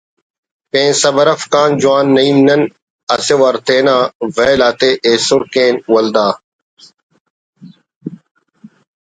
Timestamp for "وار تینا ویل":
3.39-4.61